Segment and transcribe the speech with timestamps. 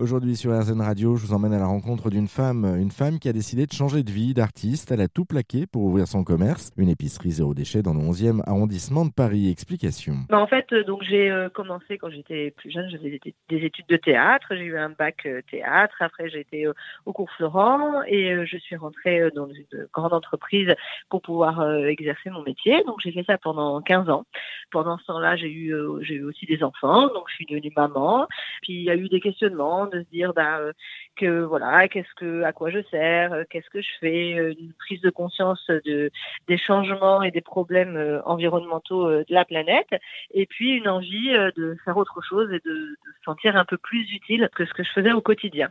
[0.00, 3.28] Aujourd'hui sur RZN Radio, je vous emmène à la rencontre d'une femme, une femme qui
[3.28, 4.90] a décidé de changer de vie, d'artiste.
[4.90, 8.40] Elle a tout plaqué pour ouvrir son commerce, une épicerie zéro déchet dans le 11e
[8.46, 9.50] arrondissement de Paris.
[9.50, 10.14] Explication.
[10.30, 13.66] Bah, en fait, euh, donc j'ai euh, commencé quand j'étais plus jeune, j'avais des, des
[13.66, 16.66] études de théâtre, j'ai eu un bac euh, théâtre, après été
[17.04, 20.74] au cours Florent et je suis rentrée dans une grande entreprise
[21.10, 22.82] pour pouvoir exercer mon métier.
[22.86, 24.24] Donc j'ai fait ça pendant 15 ans.
[24.70, 28.26] Pendant ce temps-là, j'ai eu aussi des enfants, donc je suis devenue maman.
[28.62, 30.72] Puis il y a eu des questionnements de se dire bah, euh,
[31.16, 34.72] que voilà, qu'est-ce que, à quoi je sers, euh, qu'est-ce que je fais, euh, une
[34.72, 36.10] prise de conscience de,
[36.48, 39.88] des changements et des problèmes environnementaux de la planète,
[40.32, 43.76] et puis une envie de faire autre chose et de, de se sentir un peu
[43.76, 45.68] plus utile que ce que je faisais au quotidien.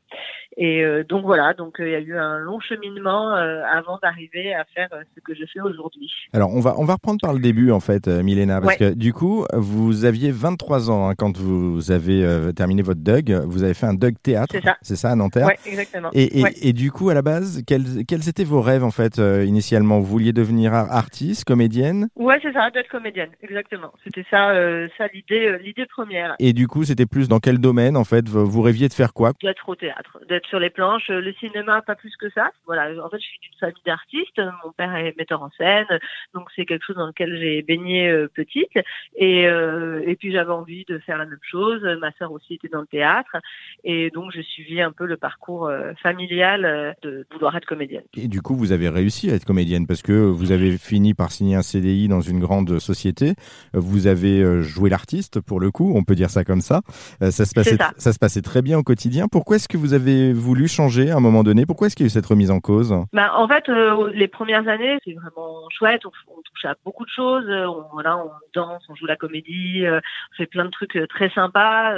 [0.58, 4.90] Et donc voilà, donc il y a eu un long cheminement avant d'arriver à faire
[5.16, 6.12] ce que je fais aujourd'hui.
[6.34, 9.14] Alors on va on va reprendre par le début en fait, Milena, parce que du
[9.14, 13.86] coup vous aviez 23 ans hein, quand vous avez terminé votre DUG, vous avez fait
[13.86, 14.48] un DUG théâtre.
[14.52, 14.78] C'est ça.
[14.82, 15.46] C'est ça à Nanterre.
[15.46, 16.10] Ouais, exactement.
[16.14, 19.20] Et, et, et, du coup, à la base, quels, quels étaient vos rêves en fait
[19.20, 20.00] euh, initialement?
[20.00, 22.08] Vous vouliez devenir artiste, comédienne?
[22.16, 23.94] Ouais, c'est ça, d'être comédienne, exactement.
[24.04, 26.36] C'était ça, euh, ça l'idée, euh, l'idée première.
[26.40, 28.28] Et du coup, c'était plus dans quel domaine en fait?
[28.28, 29.34] Vous rêviez de faire quoi?
[29.42, 32.52] D'être au théâtre, d'être sur les planches, le cinéma, pas plus que ça.
[32.66, 34.42] Voilà, en fait, je suis d'une famille d'artistes.
[34.66, 35.88] Mon père est metteur en scène,
[36.34, 38.78] donc c'est quelque chose dans lequel j'ai baigné petite.
[39.16, 41.82] Et, et puis j'avais envie de faire la même chose.
[42.00, 43.38] Ma sœur aussi était dans le théâtre,
[43.84, 48.04] et donc je suivi un peu le parcours euh, familial euh, de vouloir être comédienne.
[48.16, 51.32] Et du coup, vous avez réussi à être comédienne parce que vous avez fini par
[51.32, 53.34] signer un CDI dans une grande société.
[53.74, 56.82] Vous avez euh, joué l'artiste pour le coup, on peut dire ça comme ça.
[57.22, 58.14] Ça se passait, ça.
[58.14, 59.28] se passait très bien au quotidien.
[59.32, 61.66] Pourquoi est-ce que vous avez voulu changer à un moment donné?
[61.66, 62.96] Pourquoi est-ce qu'il y a eu cette remise en cause?
[63.14, 63.68] Bah, En fait,
[64.14, 66.06] les premières années, c'est vraiment chouette.
[66.06, 67.46] On, touche à beaucoup de choses.
[67.50, 71.94] On, voilà, on danse, on joue la comédie, on fait plein de trucs très sympas.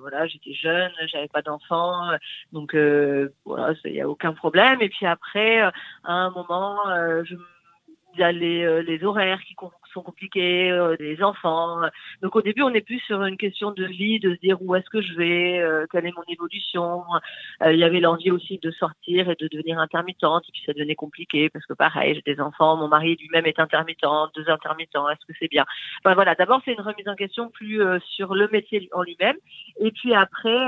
[0.00, 2.10] voilà, j'étais jeune, j'avais pas d'enfants,
[2.52, 4.82] donc euh, voilà, il n'y a aucun problème.
[4.82, 5.70] Et puis après, euh,
[6.02, 7.22] à un moment, euh,
[8.14, 9.54] il y a les, les horaires qui
[9.94, 11.80] sont compliqués, euh, des enfants.
[12.22, 14.74] Donc au début, on est plus sur une question de vie, de se dire où
[14.74, 17.04] est-ce que je vais, euh, quelle est mon évolution.
[17.62, 20.72] Euh, il y avait l'envie aussi de sortir et de devenir intermittente, et puis ça
[20.72, 25.08] devenait compliqué parce que pareil, j'ai des enfants, mon mari lui-même est intermittent, deux intermittents,
[25.08, 25.64] est-ce que c'est bien?
[26.04, 29.36] Enfin voilà, d'abord c'est une remise en question plus sur le métier en lui-même,
[29.80, 30.58] et puis après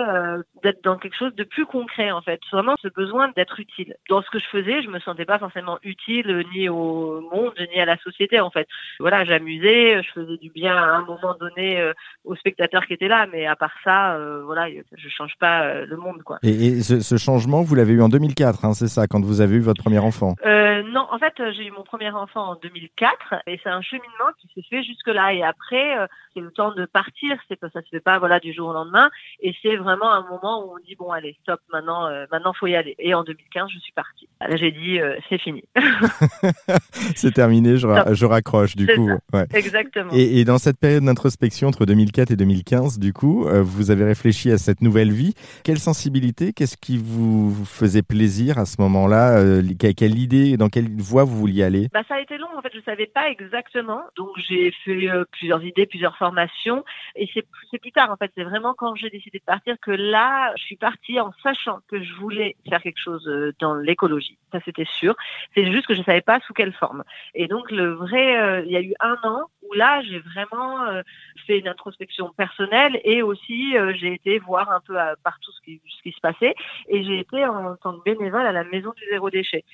[0.62, 3.96] d'être dans quelque chose de plus concret en fait, vraiment ce besoin d'être utile.
[4.08, 7.80] Dans ce que je faisais, je me sentais pas forcément utile ni au monde ni
[7.80, 8.68] à la société en fait.
[9.00, 11.92] Voilà j'amusais, je faisais du bien à un moment donné euh,
[12.24, 15.86] aux spectateurs qui étaient là, mais à part ça, euh, voilà, je change pas euh,
[15.86, 16.38] le monde, quoi.
[16.42, 19.60] Et, ce, changement, vous l'avez eu en 2004, hein, c'est ça, quand vous avez eu
[19.60, 20.34] votre premier enfant?
[20.44, 24.48] Non, en fait, j'ai eu mon premier enfant en 2004, et c'est un cheminement qui
[24.54, 25.32] s'est fait jusque là.
[25.32, 25.96] Et après,
[26.32, 28.72] c'est le temps de partir, c'est pas ça se fait pas, voilà, du jour au
[28.72, 29.10] lendemain.
[29.40, 32.76] Et c'est vraiment un moment où on dit bon, allez, stop, maintenant, maintenant, faut y
[32.76, 32.94] aller.
[32.98, 34.28] Et en 2015, je suis partie.
[34.40, 35.64] Là, j'ai dit c'est fini.
[37.16, 39.05] c'est terminé, je, je raccroche du coup.
[39.54, 40.12] Exactement.
[40.12, 44.50] Et, dans cette période d'introspection entre 2004 et 2015, du coup, euh, vous avez réfléchi
[44.50, 45.34] à cette nouvelle vie.
[45.64, 49.62] Quelle sensibilité, qu'est-ce qui vous, faisait plaisir à ce moment-là euh,
[49.96, 51.88] Quelle idée, dans quelle voie vous vouliez aller?
[51.92, 54.02] Bah, Ça a été long, en fait, je ne savais pas exactement.
[54.16, 56.84] Donc j'ai fait euh, plusieurs idées, plusieurs formations.
[57.14, 60.52] Et c'est plus tard, en fait, c'est vraiment quand j'ai décidé de partir que là,
[60.56, 63.28] je suis partie en sachant que je voulais faire quelque chose
[63.60, 64.38] dans l'écologie.
[64.52, 65.14] Ça, c'était sûr.
[65.54, 67.04] C'est juste que je ne savais pas sous quelle forme.
[67.34, 71.02] Et donc, le vrai, il y a eu un an où là, j'ai vraiment euh,
[71.46, 75.60] fait une introspection personnelle et aussi euh, j'ai été voir un peu euh, partout ce
[75.62, 76.54] qui, ce qui se passait
[76.88, 79.64] et j'ai été en tant que bénévole à la Maison du Zéro Déchet.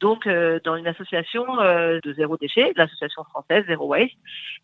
[0.00, 4.16] Donc, dans une association de zéro déchet, l'association française Zéro Waste.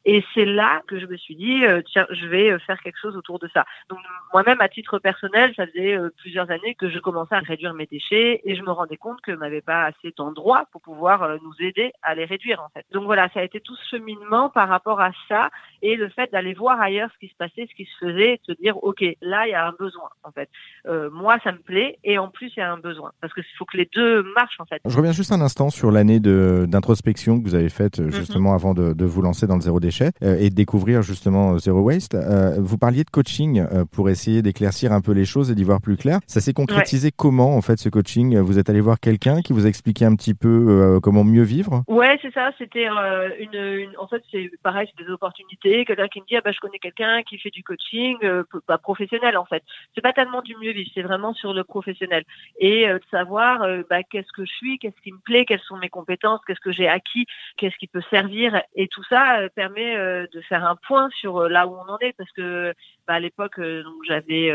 [0.05, 3.39] Et c'est là que je me suis dit, tiens, je vais faire quelque chose autour
[3.39, 3.65] de ça.
[3.89, 4.01] Donc,
[4.33, 8.41] moi-même, à titre personnel, ça faisait plusieurs années que je commençais à réduire mes déchets
[8.45, 11.93] et je me rendais compte que je n'avais pas assez d'endroits pour pouvoir nous aider
[12.03, 12.85] à les réduire, en fait.
[12.91, 15.51] Donc voilà, ça a été tout ce cheminement par rapport à ça
[15.83, 18.41] et le fait d'aller voir ailleurs ce qui se passait, ce qui se faisait, et
[18.45, 20.49] se dire ok là il y a un besoin en fait.
[20.87, 23.45] Euh, moi ça me plaît et en plus il y a un besoin parce qu'il
[23.59, 24.81] faut que les deux marchent en fait.
[24.85, 28.13] Je reviens juste un instant sur l'année d'introspection que vous avez faite euh, mhm.
[28.13, 31.59] justement avant de, de, vous lancer dans le zéro déchet euh, et de découvrir justement
[31.59, 32.17] zéro waste.
[32.59, 35.97] vous parliez de coaching pour essayer d'éclaircir un peu les choses et d'y voir plus
[35.97, 36.19] clair.
[36.27, 38.39] Ça s'est concrétisé comment en fait ce coaching?
[38.39, 41.83] Vous êtes allé voir quelqu'un qui vous a expliqué un petit peu comment mieux vivre?
[41.89, 42.51] Ouais c'est ça.
[42.59, 45.87] C'était une, une, en fait c'est pareil, c'est des opportunités.
[45.87, 48.45] Quelqu'un qui me dit, ah bah, je connais quelqu'un qui fait du coaching, euh,
[48.83, 49.63] professionnel en fait.
[49.95, 52.23] C'est pas tellement du mieux vivre, c'est vraiment sur le professionnel
[52.59, 55.67] et euh, de savoir euh, bah, qu'est-ce que je suis, qu'est-ce qui me plaît, quelles
[55.71, 57.25] sont mes compétences, qu'est-ce que j'ai acquis,
[57.57, 59.97] qu'est-ce qui peut servir et tout ça permet
[60.35, 62.75] de faire un point sur là où on en est parce que
[63.09, 64.53] bah, à l'époque donc j'avais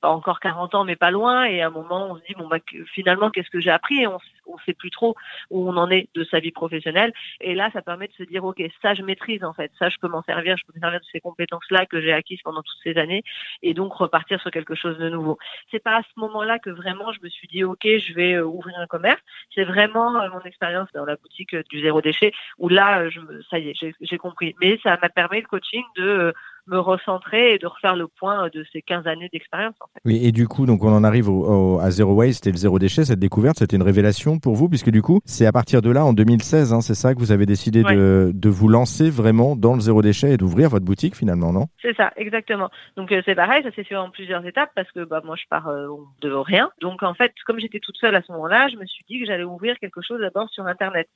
[0.00, 2.48] pas encore 40 ans mais pas loin et à un moment on se dit bon
[2.48, 2.58] bah
[2.94, 4.00] finalement qu'est-ce que j'ai appris?
[4.00, 5.14] Et on on sait plus trop
[5.50, 7.12] où on en est de sa vie professionnelle.
[7.40, 9.72] Et là ça permet de se dire ok ça je maîtrise en fait.
[9.78, 12.12] Ça je peux m'en servir je peux me servir de ces compétences là que j'ai
[12.12, 13.22] acquises pendant toutes ces années
[13.62, 15.38] et donc repartir sur quelque chose de nouveau.
[15.70, 18.44] C'est pas à ce moment-là que vraiment je me suis dit ok je vais euh,
[18.44, 19.20] ouvrir un commerce.
[19.54, 23.20] C'est vraiment euh, mon expérience dans la boutique euh, du zéro déchet où là je
[23.50, 24.54] ça y est j'ai compris.
[24.60, 26.34] Mais ça m'a permis le coaching de
[26.66, 29.74] me recentrer et de refaire le point de ces 15 années d'expérience.
[29.80, 30.00] En fait.
[30.04, 32.78] Oui, et du coup, donc on en arrive au, à Zero Waste et le zéro
[32.78, 35.90] déchet, cette découverte, c'était une révélation pour vous, puisque du coup, c'est à partir de
[35.90, 39.56] là, en 2016, hein, c'est ça que vous avez décidé de, de, vous lancer vraiment
[39.56, 41.66] dans le zéro déchet et d'ouvrir votre boutique finalement, non?
[41.82, 42.70] C'est ça, exactement.
[42.96, 45.44] Donc euh, c'est pareil, ça s'est fait en plusieurs étapes parce que bah, moi je
[45.48, 45.88] pars euh,
[46.20, 46.70] de rien.
[46.80, 49.26] Donc en fait, comme j'étais toute seule à ce moment-là, je me suis dit que
[49.26, 51.08] j'allais ouvrir quelque chose d'abord sur Internet.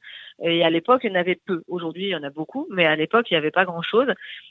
[0.43, 1.63] Et à l'époque, il y en avait peu.
[1.69, 4.09] Aujourd'hui, il y en a beaucoup, mais à l'époque, il n'y avait pas grand-chose.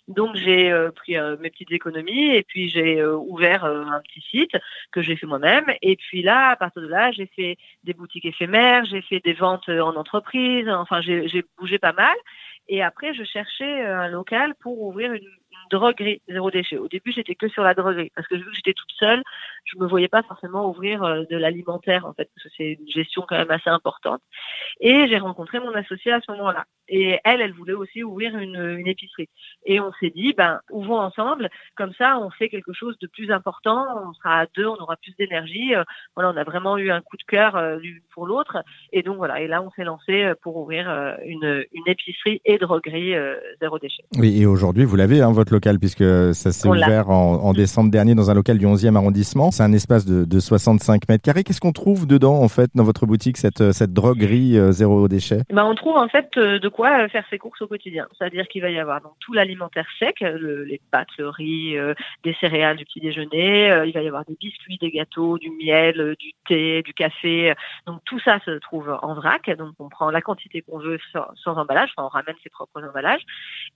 [0.08, 4.58] Donc j'ai euh, pris mes petites économies et puis j'ai ouvert un petit site
[4.92, 5.66] que j'ai fait moi-même.
[5.82, 9.34] Et puis là, à partir de là, j'ai fait des boutiques éphémères, j'ai fait des
[9.34, 12.16] ventes en entreprise, enfin j'ai bougé pas mal.
[12.70, 15.30] Et après, je cherchais un local pour ouvrir une,
[15.70, 16.78] droguerie zéro déchet.
[16.78, 19.22] Au début, j'étais que sur la droguerie parce que que j'étais toute seule,
[19.68, 22.88] je me voyais pas forcément ouvrir euh, de l'alimentaire en fait parce que c'est une
[22.88, 24.22] gestion quand même assez importante.
[24.80, 26.66] Et j'ai rencontré mon associée à ce moment-là.
[26.90, 29.28] Et elle, elle voulait aussi ouvrir une, une épicerie.
[29.66, 31.50] Et on s'est dit, ben, ouvrons ensemble.
[31.76, 33.86] Comme ça, on fait quelque chose de plus important.
[34.08, 35.76] On sera à deux, on aura plus d'énergie.
[35.76, 35.84] Euh,
[36.16, 38.64] voilà, on a vraiment eu un coup de cœur euh, l'une pour l'autre.
[38.94, 39.42] Et donc voilà.
[39.42, 40.88] Et là, on s'est lancé pour ouvrir
[41.26, 43.14] une, une épicerie et droguerie
[43.60, 44.04] zéro déchet.
[44.18, 44.42] Oui.
[44.42, 48.16] Et aujourd'hui, vous l'avez, hein, votre local, puisque ça s'est ouvert en, en, décembre dernier
[48.16, 49.52] dans un local du 11e arrondissement.
[49.58, 51.44] C'est un espace de, de 65 mètres carrés.
[51.44, 55.40] Qu'est-ce qu'on trouve dedans, en fait, dans votre boutique, cette, cette droguerie zéro déchet?
[55.50, 58.08] Ben, On trouve en fait de quoi faire ses courses au quotidien.
[58.16, 61.94] C'est-à-dire qu'il va y avoir tout l'alimentaire sec, les pâtes, le riz, euh,
[62.24, 63.72] des céréales du petit déjeuner.
[63.72, 66.94] Euh, il va y avoir des biscuits, des gâteaux, du miel, euh, du thé, du
[66.94, 67.54] café.
[67.86, 69.50] Donc tout ça se trouve en vrac.
[69.58, 71.92] Donc on prend la quantité qu'on veut sans, emballage.
[71.98, 73.24] On ramène ses propres emballages.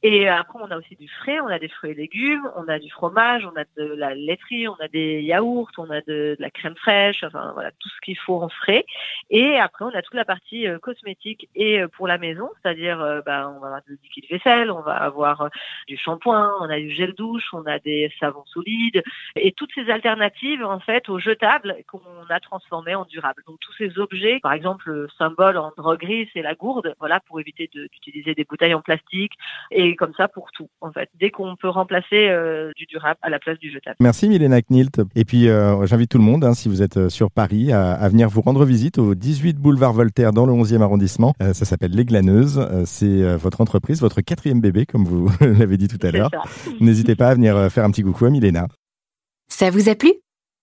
[0.03, 1.39] Et après on a aussi du frais.
[1.41, 2.47] On a des fruits et légumes.
[2.55, 3.45] On a du fromage.
[3.45, 4.67] On a de la laiterie.
[4.67, 5.70] On a des yaourts.
[5.77, 7.23] On a de, la crème fraîche.
[7.23, 8.85] Enfin voilà tout ce qu'il faut en frais.
[9.29, 13.51] Et après on a toute la partie cosmétique et pour la maison, c'est-à-dire euh, bah,
[13.55, 15.49] on va avoir du liquide vaisselle, on va avoir euh,
[15.87, 19.01] du shampoing, on a du gel douche, on a des savons solides
[19.35, 23.43] et toutes ces alternatives en fait aux jetables qu'on a transformées en durables.
[23.47, 27.39] Donc tous ces objets, par exemple le symbole en droguerie, c'est la gourde, voilà pour
[27.39, 29.33] éviter d'utiliser des bouteilles en plastique
[29.71, 31.09] et comme ça pour tout en fait.
[31.15, 33.97] Dès qu'on peut remplacer euh, du durable à la place du jetable.
[33.99, 35.01] Merci Milena Knilt.
[35.15, 35.49] Et puis
[35.83, 38.97] j'invite tout le monde, hein, si vous êtes sur Paris, à, venir vous rendre visite
[38.97, 41.33] au 18 boulevard Voltaire dans le 11e arrondissement.
[41.39, 45.87] ça s'appelle Les Glaneuses c'est euh, votre entreprise, votre quatrième bébé, comme vous l'avez dit
[45.87, 46.31] tout à l'heure.
[46.79, 48.67] N'hésitez pas à venir euh, faire un petit coucou à Milena.
[49.51, 50.13] Ça vous a plu?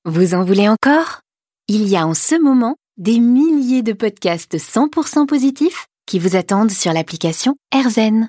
[0.05, 1.21] Vous en voulez encore?
[1.69, 6.71] Il y a en ce moment des milliers de podcasts 100% positifs qui vous attendent
[6.71, 8.29] sur l'application AirZen.